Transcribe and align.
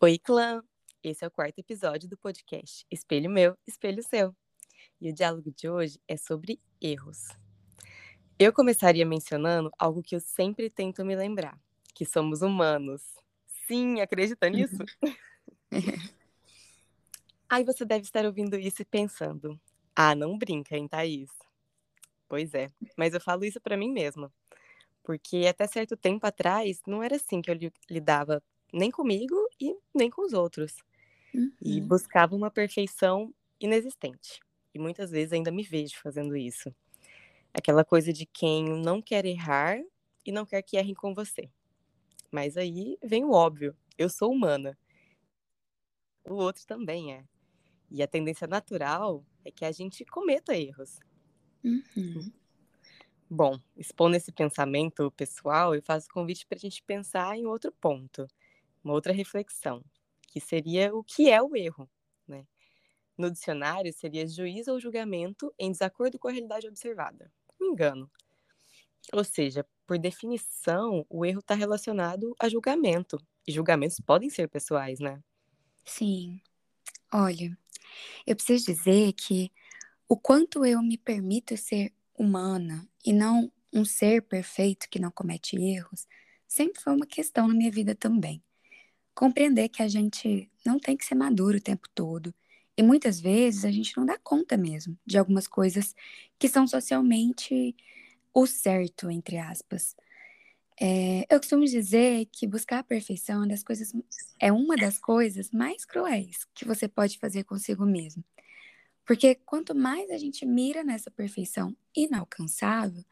Oi, 0.00 0.16
clã! 0.16 0.62
Esse 1.02 1.24
é 1.24 1.26
o 1.26 1.30
quarto 1.30 1.58
episódio 1.58 2.08
do 2.08 2.16
podcast 2.16 2.86
Espelho 2.88 3.28
Meu, 3.28 3.58
Espelho 3.66 4.00
Seu. 4.00 4.32
E 5.00 5.10
o 5.10 5.12
diálogo 5.12 5.50
de 5.50 5.68
hoje 5.68 6.00
é 6.06 6.16
sobre 6.16 6.60
erros. 6.80 7.24
Eu 8.38 8.52
começaria 8.52 9.04
mencionando 9.04 9.72
algo 9.76 10.00
que 10.00 10.14
eu 10.14 10.20
sempre 10.20 10.70
tento 10.70 11.04
me 11.04 11.16
lembrar, 11.16 11.58
que 11.96 12.04
somos 12.06 12.42
humanos. 12.42 13.02
Sim, 13.66 14.00
acredita 14.00 14.48
nisso? 14.48 14.84
Aí 17.50 17.64
você 17.64 17.84
deve 17.84 18.04
estar 18.04 18.24
ouvindo 18.24 18.56
isso 18.56 18.82
e 18.82 18.84
pensando: 18.84 19.60
"Ah, 19.96 20.14
não 20.14 20.38
brinca, 20.38 20.76
hein, 20.76 20.86
Thaís?". 20.86 21.30
Pois 22.28 22.54
é, 22.54 22.68
mas 22.96 23.14
eu 23.14 23.20
falo 23.20 23.44
isso 23.44 23.60
para 23.60 23.76
mim 23.76 23.90
mesma. 23.90 24.32
Porque 25.02 25.44
até 25.48 25.66
certo 25.66 25.96
tempo 25.96 26.24
atrás 26.24 26.82
não 26.86 27.02
era 27.02 27.16
assim 27.16 27.42
que 27.42 27.50
eu 27.50 27.58
lidava 27.90 28.40
nem 28.72 28.90
comigo 28.90 29.34
e 29.60 29.76
nem 29.94 30.10
com 30.10 30.22
os 30.24 30.32
outros. 30.32 30.76
E 31.64 31.80
Uhum. 31.80 31.88
buscava 31.88 32.36
uma 32.36 32.50
perfeição 32.50 33.34
inexistente. 33.60 34.40
E 34.74 34.78
muitas 34.78 35.10
vezes 35.10 35.32
ainda 35.32 35.50
me 35.52 35.62
vejo 35.64 35.98
fazendo 36.00 36.36
isso. 36.36 36.74
Aquela 37.54 37.84
coisa 37.84 38.12
de 38.12 38.26
quem 38.26 38.64
não 38.64 39.02
quer 39.02 39.26
errar 39.26 39.78
e 40.26 40.32
não 40.32 40.46
quer 40.46 40.62
que 40.62 40.76
errem 40.76 40.94
com 40.94 41.14
você. 41.14 41.50
Mas 42.32 42.56
aí 42.56 42.98
vem 43.04 43.24
o 43.24 43.32
óbvio, 43.32 43.76
eu 43.98 44.08
sou 44.10 44.32
humana. 44.32 44.78
O 46.24 46.34
outro 46.34 46.64
também 46.64 47.12
é. 47.12 47.24
E 47.90 48.02
a 48.02 48.08
tendência 48.08 48.46
natural 48.46 49.24
é 49.44 49.50
que 49.52 49.64
a 49.64 49.72
gente 49.72 50.04
cometa 50.06 50.56
erros. 50.56 51.00
Uhum. 51.64 52.32
Bom, 53.30 53.58
expondo 53.76 54.16
esse 54.16 54.32
pensamento 54.32 55.10
pessoal, 55.12 55.74
eu 55.74 55.82
faço 55.82 56.08
convite 56.08 56.46
para 56.46 56.56
a 56.56 56.60
gente 56.60 56.82
pensar 56.82 57.36
em 57.36 57.46
outro 57.46 57.70
ponto, 57.72 58.26
uma 58.82 58.94
outra 58.94 59.12
reflexão, 59.12 59.84
que 60.28 60.40
seria 60.40 60.94
o 60.94 61.02
que 61.02 61.30
é 61.30 61.42
o 61.42 61.56
erro, 61.56 61.88
né? 62.26 62.46
No 63.16 63.30
dicionário, 63.30 63.92
seria 63.92 64.26
juízo 64.26 64.72
ou 64.72 64.80
julgamento 64.80 65.52
em 65.58 65.72
desacordo 65.72 66.18
com 66.18 66.28
a 66.28 66.32
realidade 66.32 66.68
observada. 66.68 67.32
Um 67.60 67.72
engano. 67.72 68.10
Ou 69.12 69.24
seja, 69.24 69.66
por 69.86 69.98
definição, 69.98 71.04
o 71.08 71.24
erro 71.24 71.40
está 71.40 71.54
relacionado 71.54 72.34
a 72.38 72.48
julgamento. 72.48 73.18
E 73.46 73.52
julgamentos 73.52 73.98
podem 74.00 74.28
ser 74.28 74.48
pessoais, 74.48 75.00
né? 75.00 75.22
Sim. 75.84 76.40
Olha, 77.12 77.58
eu 78.26 78.36
preciso 78.36 78.66
dizer 78.66 79.14
que 79.14 79.50
o 80.06 80.16
quanto 80.16 80.64
eu 80.64 80.82
me 80.82 80.98
permito 80.98 81.56
ser 81.56 81.92
humana 82.14 82.86
e 83.04 83.12
não 83.12 83.50
um 83.72 83.84
ser 83.84 84.22
perfeito 84.22 84.88
que 84.90 84.98
não 84.98 85.10
comete 85.10 85.56
erros, 85.56 86.06
sempre 86.46 86.80
foi 86.80 86.94
uma 86.94 87.06
questão 87.06 87.48
na 87.48 87.54
minha 87.54 87.70
vida 87.70 87.94
também. 87.94 88.42
Compreender 89.18 89.68
que 89.68 89.82
a 89.82 89.88
gente 89.88 90.48
não 90.64 90.78
tem 90.78 90.96
que 90.96 91.04
ser 91.04 91.16
maduro 91.16 91.58
o 91.58 91.60
tempo 91.60 91.88
todo. 91.92 92.32
E 92.76 92.84
muitas 92.84 93.18
vezes 93.18 93.64
a 93.64 93.70
gente 93.72 93.96
não 93.96 94.06
dá 94.06 94.16
conta 94.16 94.56
mesmo 94.56 94.96
de 95.04 95.18
algumas 95.18 95.48
coisas 95.48 95.92
que 96.38 96.48
são 96.48 96.68
socialmente 96.68 97.74
o 98.32 98.46
certo, 98.46 99.10
entre 99.10 99.36
aspas. 99.36 99.96
É, 100.80 101.26
eu 101.28 101.40
costumo 101.40 101.64
dizer 101.64 102.28
que 102.30 102.46
buscar 102.46 102.78
a 102.78 102.84
perfeição 102.84 103.42
é, 103.42 103.48
das 103.48 103.64
coisas, 103.64 103.92
é 104.38 104.52
uma 104.52 104.76
das 104.76 105.00
coisas 105.00 105.50
mais 105.50 105.84
cruéis 105.84 106.46
que 106.54 106.64
você 106.64 106.86
pode 106.86 107.18
fazer 107.18 107.42
consigo 107.42 107.84
mesmo. 107.84 108.22
Porque 109.04 109.34
quanto 109.34 109.74
mais 109.74 110.12
a 110.12 110.16
gente 110.16 110.46
mira 110.46 110.84
nessa 110.84 111.10
perfeição 111.10 111.76
inalcançável, 111.92 113.04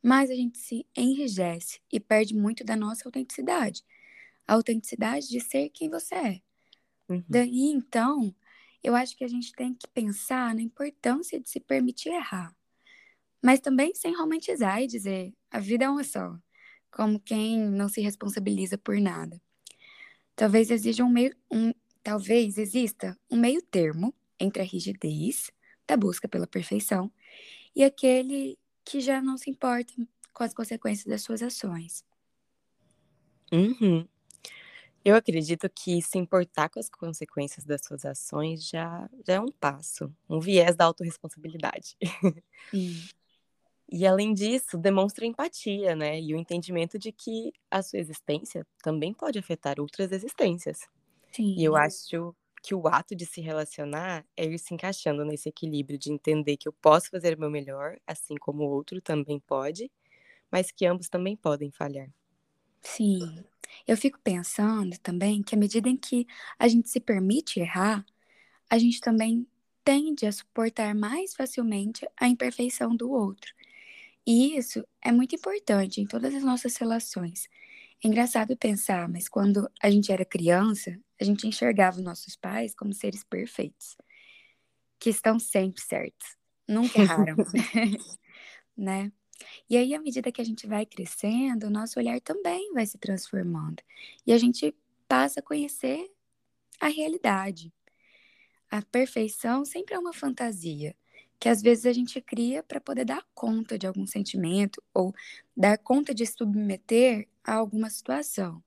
mais 0.00 0.30
a 0.30 0.36
gente 0.36 0.56
se 0.56 0.86
enrijece 0.96 1.80
e 1.92 1.98
perde 1.98 2.32
muito 2.32 2.62
da 2.62 2.76
nossa 2.76 3.08
autenticidade. 3.08 3.82
A 4.48 4.54
autenticidade 4.54 5.28
de 5.28 5.40
ser 5.40 5.68
quem 5.68 5.90
você 5.90 6.14
é. 6.14 6.42
Uhum. 7.08 7.22
Daí, 7.28 7.70
então, 7.70 8.34
eu 8.82 8.96
acho 8.96 9.14
que 9.16 9.22
a 9.24 9.28
gente 9.28 9.52
tem 9.52 9.74
que 9.74 9.86
pensar 9.88 10.54
na 10.54 10.62
importância 10.62 11.38
de 11.38 11.48
se 11.48 11.60
permitir 11.60 12.08
errar. 12.08 12.56
Mas 13.42 13.60
também 13.60 13.94
sem 13.94 14.16
romantizar 14.16 14.82
e 14.82 14.86
dizer 14.86 15.34
a 15.50 15.60
vida 15.60 15.84
é 15.84 15.90
uma 15.90 16.02
só, 16.02 16.36
como 16.90 17.20
quem 17.20 17.58
não 17.58 17.88
se 17.88 18.00
responsabiliza 18.00 18.78
por 18.78 18.98
nada. 18.98 19.40
Talvez 20.34 20.70
exija 20.70 21.04
um 21.04 21.10
meio, 21.10 21.36
um, 21.50 21.72
talvez 22.02 22.58
exista 22.58 23.18
um 23.30 23.36
meio 23.36 23.60
termo 23.62 24.14
entre 24.40 24.62
a 24.62 24.64
rigidez 24.64 25.50
da 25.86 25.96
busca 25.96 26.28
pela 26.28 26.46
perfeição 26.46 27.12
e 27.74 27.84
aquele 27.84 28.58
que 28.84 29.00
já 29.00 29.20
não 29.20 29.36
se 29.36 29.50
importa 29.50 29.92
com 30.32 30.44
as 30.44 30.54
consequências 30.54 31.06
das 31.06 31.22
suas 31.22 31.42
ações. 31.42 32.04
Uhum. 33.52 34.06
Eu 35.08 35.14
acredito 35.14 35.70
que 35.70 36.02
se 36.02 36.18
importar 36.18 36.68
com 36.68 36.78
as 36.78 36.90
consequências 36.90 37.64
das 37.64 37.80
suas 37.82 38.04
ações 38.04 38.68
já, 38.68 39.08
já 39.26 39.36
é 39.36 39.40
um 39.40 39.50
passo, 39.50 40.14
um 40.28 40.38
viés 40.38 40.76
da 40.76 40.84
autorresponsabilidade. 40.84 41.96
E 43.90 44.06
além 44.06 44.34
disso, 44.34 44.76
demonstra 44.76 45.24
empatia, 45.24 45.96
né? 45.96 46.20
E 46.20 46.34
o 46.34 46.36
entendimento 46.36 46.98
de 46.98 47.10
que 47.10 47.54
a 47.70 47.82
sua 47.82 47.98
existência 47.98 48.66
também 48.82 49.14
pode 49.14 49.38
afetar 49.38 49.80
outras 49.80 50.12
existências. 50.12 50.80
Sim. 51.32 51.54
E 51.56 51.64
eu 51.64 51.74
acho 51.74 52.36
que 52.62 52.74
o 52.74 52.86
ato 52.86 53.16
de 53.16 53.24
se 53.24 53.40
relacionar 53.40 54.26
é 54.36 54.44
ir 54.44 54.58
se 54.58 54.74
encaixando 54.74 55.24
nesse 55.24 55.48
equilíbrio 55.48 55.98
de 55.98 56.12
entender 56.12 56.58
que 56.58 56.68
eu 56.68 56.72
posso 56.82 57.08
fazer 57.08 57.34
o 57.34 57.40
meu 57.40 57.50
melhor, 57.50 57.96
assim 58.06 58.34
como 58.36 58.62
o 58.62 58.68
outro 58.68 59.00
também 59.00 59.40
pode, 59.40 59.90
mas 60.52 60.70
que 60.70 60.84
ambos 60.84 61.08
também 61.08 61.34
podem 61.34 61.70
falhar. 61.70 62.10
Sim. 62.82 63.42
Eu 63.86 63.96
fico 63.96 64.18
pensando 64.22 64.98
também 64.98 65.42
que 65.42 65.54
à 65.54 65.58
medida 65.58 65.88
em 65.88 65.96
que 65.96 66.26
a 66.58 66.68
gente 66.68 66.88
se 66.88 67.00
permite 67.00 67.60
errar, 67.60 68.04
a 68.70 68.78
gente 68.78 69.00
também 69.00 69.46
tende 69.84 70.26
a 70.26 70.32
suportar 70.32 70.94
mais 70.94 71.34
facilmente 71.34 72.06
a 72.16 72.28
imperfeição 72.28 72.94
do 72.94 73.10
outro. 73.10 73.52
E 74.26 74.56
isso 74.58 74.86
é 75.02 75.10
muito 75.10 75.34
importante 75.34 76.00
em 76.00 76.06
todas 76.06 76.34
as 76.34 76.42
nossas 76.42 76.76
relações. 76.76 77.48
É 78.04 78.08
engraçado 78.08 78.56
pensar, 78.56 79.08
mas 79.08 79.28
quando 79.28 79.70
a 79.82 79.90
gente 79.90 80.12
era 80.12 80.24
criança, 80.24 80.98
a 81.20 81.24
gente 81.24 81.46
enxergava 81.46 82.02
nossos 82.02 82.36
pais 82.36 82.74
como 82.74 82.92
seres 82.92 83.24
perfeitos, 83.24 83.96
que 85.00 85.10
estão 85.10 85.38
sempre 85.38 85.80
certos, 85.82 86.36
nunca 86.68 86.98
erraram, 87.00 87.36
né? 88.76 89.10
E 89.68 89.76
aí, 89.76 89.94
à 89.94 90.00
medida 90.00 90.32
que 90.32 90.40
a 90.40 90.44
gente 90.44 90.66
vai 90.66 90.84
crescendo, 90.86 91.66
o 91.66 91.70
nosso 91.70 91.98
olhar 91.98 92.20
também 92.20 92.72
vai 92.72 92.86
se 92.86 92.98
transformando. 92.98 93.82
E 94.26 94.32
a 94.32 94.38
gente 94.38 94.74
passa 95.06 95.40
a 95.40 95.42
conhecer 95.42 96.10
a 96.80 96.88
realidade. 96.88 97.72
A 98.70 98.82
perfeição 98.82 99.64
sempre 99.64 99.94
é 99.94 99.98
uma 99.98 100.12
fantasia 100.12 100.94
que 101.40 101.48
às 101.48 101.62
vezes 101.62 101.86
a 101.86 101.92
gente 101.92 102.20
cria 102.20 102.62
para 102.62 102.80
poder 102.80 103.04
dar 103.04 103.24
conta 103.34 103.78
de 103.78 103.86
algum 103.86 104.06
sentimento 104.06 104.82
ou 104.92 105.14
dar 105.56 105.78
conta 105.78 106.12
de 106.12 106.26
submeter 106.26 107.28
a 107.44 107.54
alguma 107.54 107.88
situação. 107.88 108.62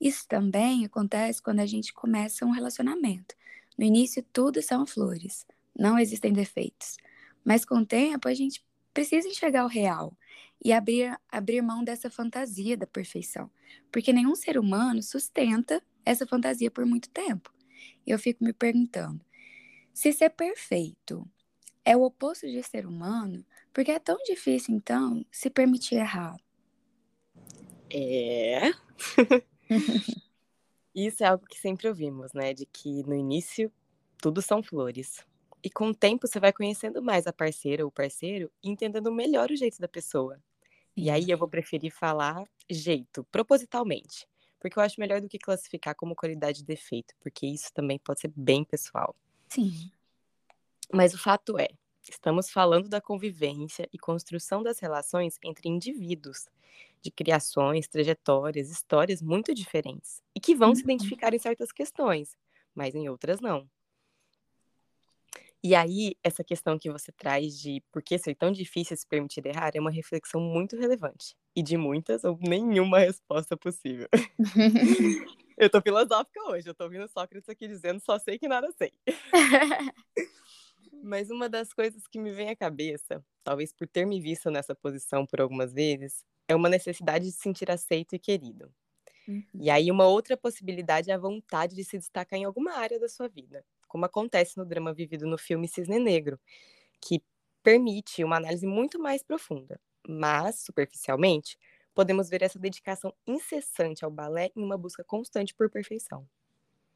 Isso 0.00 0.26
também 0.26 0.84
acontece 0.84 1.40
quando 1.40 1.60
a 1.60 1.66
gente 1.66 1.94
começa 1.94 2.44
um 2.44 2.50
relacionamento. 2.50 3.36
No 3.78 3.84
início, 3.84 4.22
tudo 4.32 4.60
são 4.60 4.84
flores, 4.84 5.46
não 5.78 5.98
existem 5.98 6.32
defeitos. 6.32 6.96
Mas 7.44 7.64
com 7.64 7.76
o 7.76 7.86
tempo, 7.86 8.28
a 8.28 8.34
gente 8.34 8.64
precisa 8.92 9.28
enxergar 9.28 9.64
o 9.64 9.68
real 9.68 10.16
e 10.64 10.72
abrir, 10.72 11.18
abrir 11.28 11.60
mão 11.62 11.82
dessa 11.82 12.10
fantasia 12.10 12.76
da 12.76 12.86
perfeição. 12.86 13.50
Porque 13.90 14.12
nenhum 14.12 14.34
ser 14.34 14.58
humano 14.58 15.02
sustenta 15.02 15.82
essa 16.04 16.26
fantasia 16.26 16.70
por 16.70 16.86
muito 16.86 17.08
tempo. 17.10 17.52
E 18.06 18.10
eu 18.10 18.18
fico 18.18 18.44
me 18.44 18.52
perguntando: 18.52 19.24
se 19.92 20.12
ser 20.12 20.30
perfeito 20.30 21.28
é 21.84 21.96
o 21.96 22.02
oposto 22.02 22.46
de 22.46 22.62
ser 22.62 22.86
humano, 22.86 23.44
por 23.72 23.84
que 23.84 23.90
é 23.90 23.98
tão 23.98 24.16
difícil, 24.24 24.74
então, 24.74 25.24
se 25.30 25.50
permitir 25.50 25.96
errar? 25.96 26.36
É. 27.90 28.70
Isso 30.94 31.24
é 31.24 31.26
algo 31.26 31.46
que 31.46 31.58
sempre 31.58 31.88
ouvimos, 31.88 32.32
né? 32.32 32.52
De 32.52 32.66
que 32.66 33.02
no 33.04 33.14
início 33.14 33.72
tudo 34.18 34.40
são 34.42 34.62
flores. 34.62 35.26
E 35.64 35.70
com 35.70 35.88
o 35.88 35.94
tempo 35.94 36.26
você 36.26 36.40
vai 36.40 36.52
conhecendo 36.52 37.02
mais 37.02 37.26
a 37.26 37.32
parceira 37.32 37.84
ou 37.84 37.88
o 37.88 37.92
parceiro 37.92 38.50
e 38.62 38.68
entendendo 38.70 39.12
melhor 39.12 39.50
o 39.50 39.56
jeito 39.56 39.78
da 39.78 39.88
pessoa. 39.88 40.40
E 40.96 41.10
aí 41.10 41.30
eu 41.30 41.38
vou 41.38 41.48
preferir 41.48 41.92
falar 41.92 42.44
jeito, 42.70 43.24
propositalmente. 43.32 44.28
Porque 44.60 44.78
eu 44.78 44.82
acho 44.82 45.00
melhor 45.00 45.20
do 45.20 45.28
que 45.28 45.38
classificar 45.38 45.94
como 45.96 46.16
qualidade 46.16 46.60
de 46.60 46.64
defeito, 46.64 47.14
porque 47.20 47.46
isso 47.46 47.72
também 47.74 47.98
pode 47.98 48.20
ser 48.20 48.32
bem 48.36 48.64
pessoal. 48.64 49.16
Sim. 49.48 49.92
Mas 50.92 51.14
o 51.14 51.18
fato 51.18 51.58
é, 51.58 51.68
estamos 52.08 52.50
falando 52.50 52.88
da 52.88 53.00
convivência 53.00 53.88
e 53.92 53.98
construção 53.98 54.62
das 54.62 54.78
relações 54.78 55.38
entre 55.42 55.68
indivíduos, 55.68 56.46
de 57.02 57.10
criações, 57.10 57.88
trajetórias, 57.88 58.70
histórias 58.70 59.22
muito 59.22 59.54
diferentes, 59.54 60.22
e 60.34 60.40
que 60.40 60.54
vão 60.54 60.70
Uhum. 60.70 60.74
se 60.74 60.82
identificar 60.82 61.34
em 61.34 61.38
certas 61.38 61.72
questões, 61.72 62.36
mas 62.74 62.94
em 62.94 63.08
outras 63.08 63.40
não. 63.40 63.68
E 65.64 65.76
aí, 65.76 66.16
essa 66.24 66.42
questão 66.42 66.76
que 66.76 66.90
você 66.90 67.12
traz 67.12 67.56
de 67.56 67.80
por 67.92 68.02
que 68.02 68.18
ser 68.18 68.34
tão 68.34 68.50
difícil 68.50 68.96
se 68.96 69.06
permitir 69.06 69.46
errar 69.46 69.70
é 69.74 69.80
uma 69.80 69.92
reflexão 69.92 70.40
muito 70.40 70.76
relevante. 70.76 71.36
E 71.54 71.62
de 71.62 71.76
muitas 71.76 72.24
ou 72.24 72.36
nenhuma 72.40 72.98
resposta 72.98 73.56
possível. 73.56 74.08
Eu 75.56 75.70
tô 75.70 75.80
filosófica 75.80 76.40
hoje, 76.48 76.68
eu 76.68 76.74
tô 76.74 76.84
ouvindo 76.84 77.06
Sócrates 77.06 77.48
aqui 77.48 77.68
dizendo 77.68 78.00
só 78.00 78.18
sei 78.18 78.38
que 78.38 78.48
nada 78.48 78.72
sei. 78.72 78.90
Mas 81.04 81.30
uma 81.30 81.48
das 81.48 81.72
coisas 81.72 82.06
que 82.08 82.18
me 82.18 82.32
vem 82.32 82.48
à 82.48 82.56
cabeça, 82.56 83.24
talvez 83.44 83.72
por 83.72 83.86
ter 83.86 84.06
me 84.06 84.20
visto 84.20 84.50
nessa 84.50 84.74
posição 84.74 85.26
por 85.26 85.40
algumas 85.40 85.72
vezes, 85.72 86.24
é 86.48 86.56
uma 86.56 86.68
necessidade 86.68 87.26
de 87.26 87.32
se 87.32 87.40
sentir 87.40 87.70
aceito 87.70 88.14
e 88.14 88.18
querido. 88.18 88.72
Uhum. 89.28 89.44
E 89.60 89.70
aí, 89.70 89.90
uma 89.90 90.06
outra 90.06 90.36
possibilidade 90.36 91.10
é 91.10 91.14
a 91.14 91.18
vontade 91.18 91.76
de 91.76 91.84
se 91.84 91.98
destacar 91.98 92.38
em 92.38 92.44
alguma 92.44 92.72
área 92.74 92.98
da 93.00 93.08
sua 93.08 93.28
vida, 93.28 93.64
como 93.92 94.06
acontece 94.06 94.56
no 94.56 94.64
drama 94.64 94.94
vivido 94.94 95.26
no 95.26 95.36
filme 95.36 95.68
Cisne 95.68 95.98
Negro, 95.98 96.40
que 96.98 97.22
permite 97.62 98.24
uma 98.24 98.38
análise 98.38 98.66
muito 98.66 98.98
mais 98.98 99.22
profunda. 99.22 99.78
Mas, 100.08 100.60
superficialmente, 100.60 101.58
podemos 101.94 102.30
ver 102.30 102.40
essa 102.40 102.58
dedicação 102.58 103.12
incessante 103.26 104.02
ao 104.02 104.10
balé 104.10 104.50
em 104.56 104.64
uma 104.64 104.78
busca 104.78 105.04
constante 105.04 105.54
por 105.54 105.68
perfeição. 105.68 106.26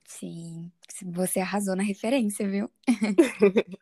Sim, 0.07 0.73
você 1.05 1.39
arrasou 1.39 1.77
na 1.77 1.83
referência, 1.83 2.49
viu? 2.49 2.71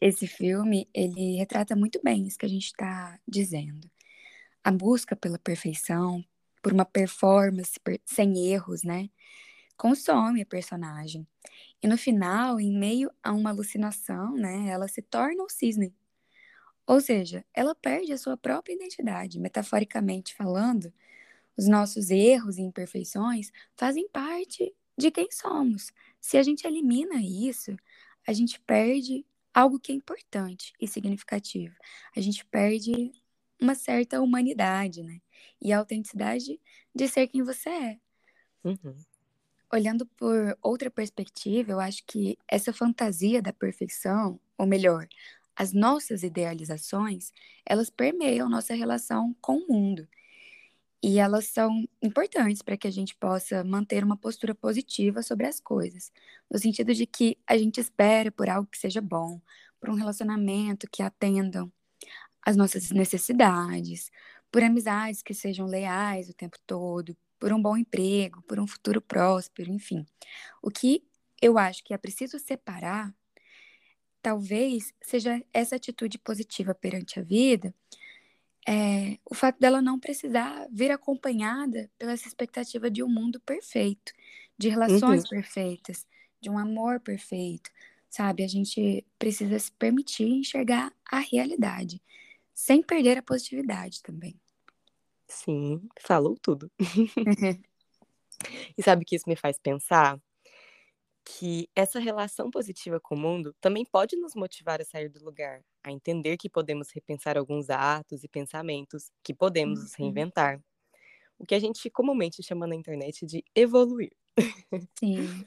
Esse 0.00 0.26
filme, 0.26 0.88
ele 0.94 1.36
retrata 1.36 1.76
muito 1.76 2.00
bem 2.02 2.26
isso 2.26 2.38
que 2.38 2.46
a 2.46 2.48
gente 2.48 2.68
está 2.68 3.20
dizendo. 3.28 3.90
A 4.64 4.72
busca 4.72 5.14
pela 5.14 5.38
perfeição, 5.38 6.24
por 6.62 6.72
uma 6.72 6.86
performance 6.86 7.78
sem 8.06 8.46
erros, 8.46 8.82
né? 8.82 9.10
Consome 9.76 10.40
a 10.40 10.46
personagem. 10.46 11.26
E 11.82 11.88
no 11.88 11.98
final, 11.98 12.60
em 12.60 12.76
meio 12.76 13.10
a 13.22 13.32
uma 13.32 13.50
alucinação, 13.50 14.34
né, 14.34 14.68
ela 14.68 14.88
se 14.88 15.02
torna 15.02 15.42
o 15.42 15.48
cisne. 15.48 15.94
Ou 16.86 17.00
seja, 17.00 17.44
ela 17.52 17.74
perde 17.74 18.12
a 18.12 18.18
sua 18.18 18.36
própria 18.36 18.74
identidade. 18.74 19.40
Metaforicamente 19.40 20.34
falando, 20.34 20.92
os 21.56 21.66
nossos 21.66 22.10
erros 22.10 22.58
e 22.58 22.62
imperfeições 22.62 23.50
fazem 23.76 24.08
parte 24.08 24.74
de 24.96 25.10
quem 25.10 25.30
somos. 25.30 25.92
Se 26.20 26.38
a 26.38 26.42
gente 26.42 26.66
elimina 26.66 27.16
isso, 27.20 27.76
a 28.26 28.32
gente 28.32 28.60
perde 28.60 29.26
algo 29.52 29.80
que 29.80 29.90
é 29.92 29.94
importante 29.94 30.72
e 30.80 30.86
significativo. 30.86 31.74
A 32.14 32.20
gente 32.20 32.44
perde 32.46 33.12
uma 33.60 33.74
certa 33.74 34.20
humanidade, 34.20 35.02
né? 35.02 35.20
E 35.60 35.72
a 35.72 35.78
autenticidade 35.78 36.60
de 36.94 37.08
ser 37.08 37.26
quem 37.28 37.42
você 37.42 37.70
é. 37.70 38.00
Uhum. 38.64 39.06
Olhando 39.72 40.06
por 40.06 40.56
outra 40.62 40.90
perspectiva, 40.90 41.72
eu 41.72 41.80
acho 41.80 42.04
que 42.06 42.38
essa 42.48 42.72
fantasia 42.72 43.42
da 43.42 43.52
perfeição, 43.52 44.38
ou 44.56 44.66
melhor, 44.66 45.08
as 45.56 45.72
nossas 45.72 46.22
idealizações, 46.22 47.32
elas 47.64 47.90
permeiam 47.90 48.48
nossa 48.48 48.74
relação 48.74 49.34
com 49.40 49.56
o 49.58 49.66
mundo. 49.68 50.06
E 51.02 51.18
elas 51.18 51.46
são 51.46 51.86
importantes 52.02 52.62
para 52.62 52.76
que 52.76 52.86
a 52.86 52.90
gente 52.90 53.14
possa 53.16 53.62
manter 53.64 54.04
uma 54.04 54.16
postura 54.16 54.54
positiva 54.54 55.22
sobre 55.22 55.46
as 55.46 55.60
coisas, 55.60 56.12
no 56.50 56.58
sentido 56.58 56.94
de 56.94 57.06
que 57.06 57.38
a 57.46 57.56
gente 57.58 57.80
espera 57.80 58.32
por 58.32 58.48
algo 58.48 58.68
que 58.68 58.78
seja 58.78 59.00
bom, 59.00 59.40
por 59.80 59.90
um 59.90 59.94
relacionamento 59.94 60.88
que 60.90 61.02
atendam 61.02 61.72
às 62.42 62.56
nossas 62.56 62.90
necessidades, 62.90 64.10
por 64.50 64.62
amizades 64.62 65.22
que 65.22 65.34
sejam 65.34 65.66
leais 65.66 66.28
o 66.30 66.34
tempo 66.34 66.58
todo, 66.66 67.16
por 67.38 67.52
um 67.52 67.60
bom 67.60 67.76
emprego, 67.76 68.42
por 68.42 68.58
um 68.58 68.66
futuro 68.66 69.00
próspero, 69.00 69.70
enfim. 69.70 70.06
O 70.62 70.70
que 70.70 71.02
eu 71.40 71.58
acho 71.58 71.84
que 71.84 71.94
é 71.94 71.98
preciso 71.98 72.38
separar, 72.38 73.14
talvez 74.22 74.92
seja 75.00 75.42
essa 75.52 75.76
atitude 75.76 76.18
positiva 76.18 76.74
perante 76.74 77.20
a 77.20 77.22
vida 77.22 77.74
é, 78.66 79.18
o 79.24 79.34
fato 79.34 79.60
dela 79.60 79.80
não 79.80 79.98
precisar 79.98 80.66
vir 80.72 80.90
acompanhada 80.90 81.88
pela 81.96 82.14
expectativa 82.14 82.90
de 82.90 83.02
um 83.02 83.08
mundo 83.08 83.38
perfeito, 83.40 84.12
de 84.58 84.68
relações 84.68 85.22
uhum. 85.22 85.30
perfeitas, 85.30 86.04
de 86.40 86.50
um 86.50 86.58
amor 86.58 86.98
perfeito, 86.98 87.70
sabe? 88.10 88.42
A 88.42 88.48
gente 88.48 89.06
precisa 89.18 89.56
se 89.56 89.70
permitir 89.70 90.26
enxergar 90.26 90.92
a 91.08 91.20
realidade, 91.20 92.02
sem 92.52 92.82
perder 92.82 93.18
a 93.18 93.22
positividade 93.22 94.02
também. 94.02 94.34
Sim, 95.28 95.88
falou 96.00 96.36
tudo. 96.40 96.70
e 98.76 98.82
sabe 98.82 99.02
o 99.02 99.06
que 99.06 99.16
isso 99.16 99.28
me 99.28 99.36
faz 99.36 99.58
pensar? 99.58 100.20
que 101.26 101.68
essa 101.74 101.98
relação 101.98 102.52
positiva 102.52 103.00
com 103.00 103.16
o 103.16 103.18
mundo 103.18 103.52
também 103.60 103.84
pode 103.84 104.14
nos 104.14 104.36
motivar 104.36 104.80
a 104.80 104.84
sair 104.84 105.08
do 105.08 105.24
lugar, 105.24 105.60
a 105.82 105.90
entender 105.90 106.36
que 106.36 106.48
podemos 106.48 106.88
repensar 106.92 107.36
alguns 107.36 107.68
atos 107.68 108.22
e 108.22 108.28
pensamentos, 108.28 109.10
que 109.24 109.34
podemos 109.34 109.80
nos 109.80 109.90
uhum. 109.90 110.04
reinventar. 110.04 110.62
O 111.36 111.44
que 111.44 111.56
a 111.56 111.58
gente 111.58 111.90
comumente 111.90 112.44
chama 112.44 112.64
na 112.64 112.76
internet 112.76 113.26
de 113.26 113.44
evoluir. 113.56 114.12
Sim. 115.00 115.44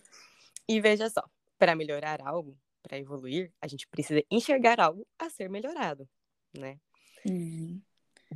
e 0.67 0.81
veja 0.81 1.09
só, 1.09 1.23
para 1.57 1.75
melhorar 1.75 2.21
algo, 2.21 2.57
para 2.83 2.99
evoluir, 2.99 3.53
a 3.61 3.67
gente 3.67 3.87
precisa 3.87 4.21
enxergar 4.29 4.81
algo 4.81 5.07
a 5.17 5.29
ser 5.29 5.49
melhorado, 5.49 6.09
né? 6.53 6.77
Sim. 7.23 7.81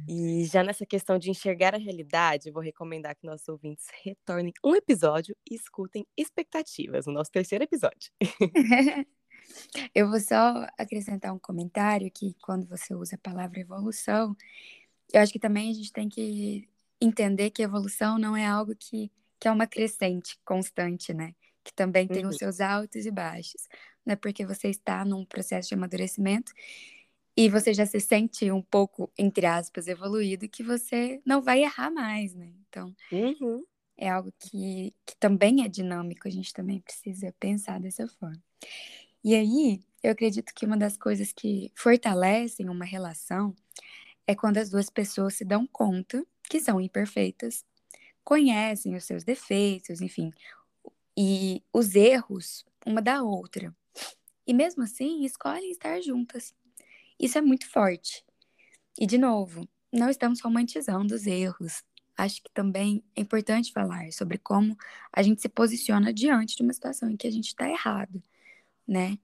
E 0.07 0.45
já 0.45 0.63
nessa 0.63 0.85
questão 0.85 1.19
de 1.19 1.29
enxergar 1.29 1.75
a 1.75 1.77
realidade, 1.77 2.51
vou 2.51 2.61
recomendar 2.61 3.15
que 3.15 3.25
nossos 3.25 3.47
ouvintes 3.47 3.85
retornem 4.03 4.53
um 4.63 4.75
episódio 4.75 5.35
e 5.49 5.55
escutem 5.55 6.05
expectativas, 6.17 7.05
o 7.05 7.11
nosso 7.11 7.31
terceiro 7.31 7.63
episódio. 7.63 8.11
eu 9.93 10.09
vou 10.09 10.19
só 10.19 10.65
acrescentar 10.77 11.33
um 11.33 11.39
comentário 11.39 12.09
que 12.11 12.35
quando 12.41 12.67
você 12.67 12.95
usa 12.95 13.15
a 13.15 13.19
palavra 13.19 13.59
evolução, 13.59 14.35
eu 15.13 15.21
acho 15.21 15.31
que 15.31 15.39
também 15.39 15.69
a 15.69 15.73
gente 15.73 15.93
tem 15.93 16.09
que 16.09 16.67
entender 16.99 17.51
que 17.51 17.61
evolução 17.61 18.17
não 18.17 18.35
é 18.35 18.45
algo 18.45 18.75
que, 18.75 19.11
que 19.39 19.47
é 19.47 19.51
uma 19.51 19.67
crescente 19.67 20.39
constante, 20.43 21.13
né? 21.13 21.35
Que 21.63 21.73
também 21.73 22.07
tem 22.07 22.23
uhum. 22.23 22.29
os 22.29 22.37
seus 22.37 22.59
altos 22.59 23.05
e 23.05 23.11
baixos. 23.11 23.67
Não 24.05 24.13
é 24.13 24.15
porque 24.15 24.45
você 24.45 24.69
está 24.69 25.05
num 25.05 25.23
processo 25.23 25.69
de 25.69 25.75
amadurecimento 25.75 26.51
e 27.35 27.49
você 27.49 27.73
já 27.73 27.85
se 27.85 27.99
sente 27.99 28.51
um 28.51 28.61
pouco, 28.61 29.11
entre 29.17 29.45
aspas, 29.45 29.87
evoluído, 29.87 30.47
que 30.47 30.63
você 30.63 31.21
não 31.25 31.41
vai 31.41 31.63
errar 31.63 31.91
mais, 31.91 32.33
né? 32.35 32.53
Então, 32.67 32.95
uhum. 33.11 33.63
é 33.97 34.09
algo 34.09 34.31
que, 34.39 34.93
que 35.05 35.15
também 35.17 35.63
é 35.63 35.67
dinâmico, 35.67 36.27
a 36.27 36.31
gente 36.31 36.53
também 36.53 36.79
precisa 36.79 37.33
pensar 37.39 37.79
dessa 37.79 38.07
forma. 38.07 38.41
E 39.23 39.33
aí, 39.35 39.81
eu 40.03 40.11
acredito 40.11 40.53
que 40.53 40.65
uma 40.65 40.77
das 40.77 40.97
coisas 40.97 41.31
que 41.31 41.71
fortalecem 41.75 42.69
uma 42.69 42.85
relação 42.85 43.55
é 44.27 44.35
quando 44.35 44.57
as 44.57 44.69
duas 44.69 44.89
pessoas 44.89 45.35
se 45.35 45.45
dão 45.45 45.65
conta 45.65 46.25
que 46.49 46.59
são 46.59 46.79
imperfeitas, 46.79 47.65
conhecem 48.23 48.95
os 48.95 49.05
seus 49.05 49.23
defeitos, 49.23 50.01
enfim, 50.01 50.31
e 51.17 51.63
os 51.71 51.95
erros 51.95 52.65
uma 52.85 53.01
da 53.01 53.23
outra. 53.23 53.75
E 54.45 54.53
mesmo 54.53 54.83
assim, 54.83 55.23
escolhem 55.23 55.71
estar 55.71 56.01
juntas. 56.01 56.53
Isso 57.19 57.37
é 57.37 57.41
muito 57.41 57.69
forte. 57.69 58.23
E, 58.99 59.05
de 59.05 59.17
novo, 59.17 59.67
não 59.91 60.09
estamos 60.09 60.41
romantizando 60.41 61.13
os 61.13 61.27
erros. 61.27 61.83
Acho 62.17 62.41
que 62.43 62.51
também 62.51 63.03
é 63.15 63.21
importante 63.21 63.71
falar 63.71 64.11
sobre 64.11 64.37
como 64.37 64.77
a 65.11 65.21
gente 65.23 65.41
se 65.41 65.49
posiciona 65.49 66.13
diante 66.13 66.55
de 66.55 66.63
uma 66.63 66.73
situação 66.73 67.09
em 67.09 67.17
que 67.17 67.27
a 67.27 67.31
gente 67.31 67.47
está 67.47 67.69
errado, 67.69 68.21
né? 68.87 69.17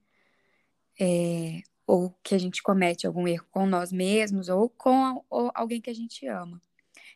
É, 0.99 1.61
ou 1.85 2.11
que 2.23 2.35
a 2.35 2.37
gente 2.37 2.61
comete 2.61 3.07
algum 3.07 3.27
erro 3.27 3.47
com 3.51 3.65
nós 3.65 3.91
mesmos 3.91 4.49
ou 4.49 4.69
com 4.69 5.05
a, 5.05 5.21
ou 5.29 5.51
alguém 5.53 5.81
que 5.81 5.89
a 5.89 5.93
gente 5.93 6.27
ama. 6.27 6.53
Uhum. 6.53 6.61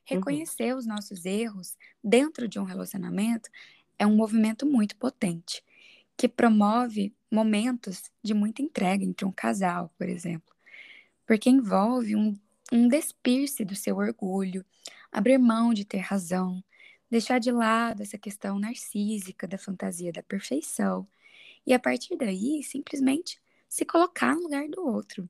Reconhecer 0.06 0.74
uhum. 0.74 0.80
os 0.80 0.86
nossos 0.86 1.26
erros 1.26 1.76
dentro 2.04 2.48
de 2.48 2.60
um 2.60 2.64
relacionamento 2.64 3.50
é 4.00 4.06
um 4.06 4.16
movimento 4.16 4.66
muito 4.66 4.96
potente, 4.96 5.64
que 6.18 6.28
promove 6.28 7.14
momentos 7.32 8.04
de 8.24 8.34
muita 8.34 8.62
entrega 8.62 9.04
entre 9.04 9.26
um 9.26 9.32
casal, 9.32 9.94
por 9.98 10.08
exemplo 10.08 10.53
porque 11.26 11.50
envolve 11.50 12.16
um, 12.16 12.38
um 12.72 12.88
despir-se 12.88 13.64
do 13.66 13.76
seu 13.76 13.98
orgulho, 13.98 14.66
abrir 15.12 15.38
mão 15.38 15.74
de 15.74 15.86
ter 15.86 16.00
razão, 16.00 16.64
deixar 17.10 17.40
de 17.40 17.52
lado 17.52 18.02
essa 18.02 18.18
questão 18.18 18.60
narcísica 18.60 19.48
da 19.48 19.58
fantasia 19.58 20.12
da 20.12 20.24
perfeição 20.24 21.08
e, 21.66 21.74
a 21.74 21.80
partir 21.80 22.16
daí, 22.18 22.64
simplesmente 22.64 23.40
se 23.70 23.86
colocar 23.86 24.36
no 24.36 24.44
lugar 24.44 24.68
do 24.70 24.86
outro, 24.86 25.30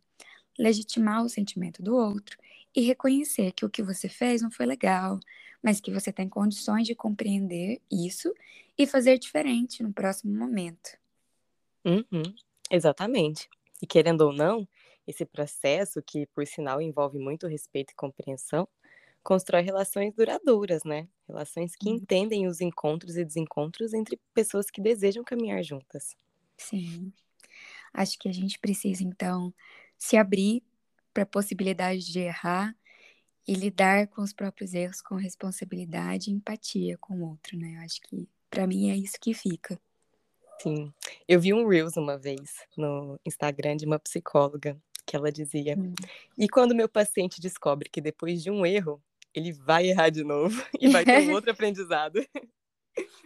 legitimar 0.57 1.23
o 1.23 1.29
sentimento 1.29 1.81
do 1.81 1.95
outro 1.95 2.37
e 2.75 2.81
reconhecer 2.81 3.51
que 3.51 3.65
o 3.65 3.69
que 3.69 3.83
você 3.83 4.09
fez 4.09 4.41
não 4.41 4.51
foi 4.51 4.65
legal, 4.65 5.19
mas 5.61 5.79
que 5.79 5.91
você 5.91 6.11
tem 6.11 6.27
condições 6.27 6.87
de 6.87 6.95
compreender 6.95 7.81
isso 7.91 8.33
e 8.77 8.87
fazer 8.87 9.17
diferente 9.17 9.83
no 9.83 9.93
próximo 9.93 10.35
momento. 10.37 10.97
Uhum, 11.85 12.35
exatamente. 12.71 13.49
E 13.81 13.87
querendo 13.87 14.21
ou 14.21 14.33
não, 14.33 14.67
esse 15.07 15.25
processo, 15.25 16.01
que 16.01 16.25
por 16.27 16.45
sinal 16.47 16.81
envolve 16.81 17.19
muito 17.19 17.47
respeito 17.47 17.91
e 17.91 17.95
compreensão, 17.95 18.67
constrói 19.23 19.61
relações 19.61 20.13
duradouras, 20.13 20.83
né? 20.83 21.07
Relações 21.27 21.75
que 21.75 21.89
uhum. 21.89 21.95
entendem 21.95 22.47
os 22.47 22.61
encontros 22.61 23.15
e 23.15 23.23
desencontros 23.23 23.93
entre 23.93 24.19
pessoas 24.33 24.69
que 24.69 24.81
desejam 24.81 25.23
caminhar 25.23 25.63
juntas. 25.63 26.15
Sim. 26.57 27.11
Acho 27.93 28.17
que 28.19 28.27
a 28.27 28.33
gente 28.33 28.59
precisa, 28.59 29.03
então, 29.03 29.53
se 29.97 30.17
abrir 30.17 30.63
para 31.13 31.23
a 31.23 31.27
possibilidade 31.27 32.11
de 32.11 32.19
errar 32.19 32.75
e 33.47 33.53
lidar 33.53 34.07
com 34.07 34.21
os 34.21 34.33
próprios 34.33 34.73
erros 34.73 35.01
com 35.01 35.15
responsabilidade 35.15 36.29
e 36.29 36.33
empatia 36.33 36.97
com 36.97 37.19
o 37.19 37.29
outro, 37.29 37.57
né? 37.57 37.75
Eu 37.77 37.81
acho 37.81 38.01
que 38.01 38.27
para 38.49 38.67
mim 38.67 38.89
é 38.89 38.97
isso 38.97 39.17
que 39.19 39.33
fica. 39.33 39.79
Sim. 40.61 40.93
Eu 41.27 41.39
vi 41.39 41.53
um 41.53 41.67
Reels 41.67 41.97
uma 41.97 42.17
vez 42.17 42.65
no 42.77 43.19
Instagram 43.25 43.75
de 43.75 43.85
uma 43.85 43.99
psicóloga 43.99 44.81
que 45.05 45.15
ela 45.15 45.31
dizia: 45.31 45.75
hum. 45.77 45.93
E 46.37 46.47
quando 46.47 46.75
meu 46.75 46.89
paciente 46.89 47.41
descobre 47.41 47.89
que 47.89 48.01
depois 48.01 48.41
de 48.41 48.49
um 48.49 48.65
erro, 48.65 49.01
ele 49.33 49.51
vai 49.51 49.87
errar 49.87 50.09
de 50.09 50.23
novo 50.23 50.55
e 50.79 50.89
vai 50.89 51.03
ter 51.03 51.29
um 51.29 51.33
outro 51.33 51.51
aprendizado. 51.51 52.25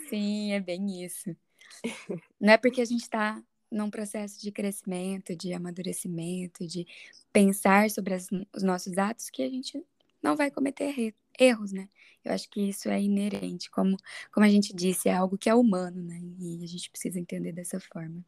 Sim, 0.10 0.53
é 0.53 0.60
bem 0.60 1.03
isso. 1.03 1.36
Não 2.39 2.53
é 2.53 2.57
porque 2.57 2.81
a 2.81 2.86
gente 2.86 3.01
está 3.01 3.41
num 3.69 3.89
processo 3.89 4.41
de 4.41 4.51
crescimento, 4.51 5.36
de 5.36 5.53
amadurecimento, 5.53 6.65
de 6.65 6.88
pensar 7.34 7.89
sobre 7.89 8.13
as, 8.13 8.29
os 8.55 8.63
nossos 8.63 8.98
atos 8.98 9.29
que 9.29 9.43
a 9.43 9.50
gente 9.50 9.84
não 10.24 10.38
vai 10.38 10.50
cometer 10.50 11.13
erros, 11.38 11.74
né? 11.74 11.89
Eu 12.24 12.34
acho 12.34 12.50
que 12.50 12.62
isso 12.62 12.89
é 12.89 13.01
inerente, 13.01 13.69
como, 13.69 13.98
como 14.31 14.46
a 14.46 14.50
gente 14.50 14.74
disse, 14.74 15.10
é 15.10 15.13
algo 15.13 15.38
que 15.38 15.50
é 15.50 15.55
humano, 15.55 16.01
né? 16.01 16.19
E 16.39 16.63
a 16.63 16.67
gente 16.67 16.89
precisa 16.89 17.19
entender 17.19 17.51
dessa 17.51 17.79
forma. 17.79 18.24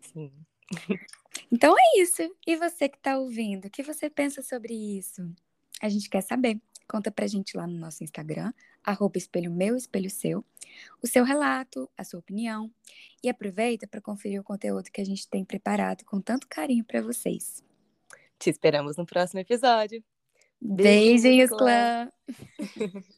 Sim. 0.00 0.32
Então 1.50 1.74
é 1.78 2.00
isso. 2.00 2.22
E 2.46 2.56
você 2.56 2.88
que 2.88 2.96
está 2.96 3.18
ouvindo, 3.18 3.66
o 3.66 3.70
que 3.70 3.82
você 3.82 4.10
pensa 4.10 4.42
sobre 4.42 4.74
isso? 4.74 5.22
A 5.80 5.88
gente 5.88 6.08
quer 6.08 6.22
saber. 6.22 6.60
Conta 6.86 7.10
pra 7.10 7.26
gente 7.26 7.54
lá 7.54 7.66
no 7.66 7.78
nosso 7.78 8.02
Instagram, 8.02 8.50
arroba 8.82 9.18
espelho 9.18 9.50
meu, 9.50 9.76
espelho 9.76 10.08
seu, 10.08 10.42
o 11.02 11.06
seu 11.06 11.22
relato, 11.22 11.88
a 11.98 12.02
sua 12.02 12.18
opinião. 12.18 12.72
E 13.22 13.28
aproveita 13.28 13.86
para 13.86 14.00
conferir 14.00 14.40
o 14.40 14.44
conteúdo 14.44 14.90
que 14.90 15.00
a 15.00 15.04
gente 15.04 15.28
tem 15.28 15.44
preparado 15.44 16.04
com 16.04 16.18
tanto 16.18 16.46
carinho 16.48 16.84
para 16.84 17.02
vocês. 17.02 17.62
Te 18.38 18.48
esperamos 18.48 18.96
no 18.96 19.04
próximo 19.04 19.40
episódio. 19.40 20.02
Beijinhos, 20.60 21.50
clã! 21.50 22.10
clã. 22.26 23.02